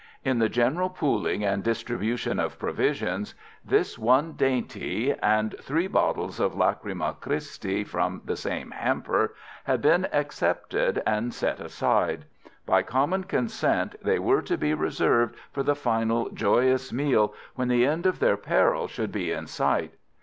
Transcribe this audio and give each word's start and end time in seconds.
In 0.25 0.39
the 0.39 0.49
general 0.49 0.89
pooling 0.89 1.45
and 1.45 1.63
distribution 1.63 2.39
of 2.39 2.57
provisions 2.57 3.35
this 3.63 3.99
one 3.99 4.31
dainty 4.31 5.13
and 5.21 5.53
three 5.61 5.85
bottles 5.85 6.39
of 6.39 6.55
Lachryma 6.55 7.17
Christi 7.21 7.83
from 7.83 8.23
the 8.25 8.35
same 8.35 8.71
hamper 8.71 9.35
had 9.65 9.79
been 9.79 10.07
excepted 10.11 11.03
and 11.05 11.31
set 11.31 11.59
aside. 11.59 12.25
By 12.65 12.81
common 12.81 13.25
consent 13.25 13.93
they 14.03 14.17
were 14.17 14.41
to 14.41 14.57
be 14.57 14.73
reserved 14.73 15.35
for 15.51 15.61
the 15.61 15.75
final 15.75 16.31
joyous 16.31 16.91
meal 16.91 17.35
when 17.53 17.67
the 17.67 17.85
end 17.85 18.07
of 18.07 18.17
their 18.17 18.37
peril 18.37 18.87
should 18.87 19.11
be 19.11 19.31
in 19.31 19.45
sight. 19.45 19.93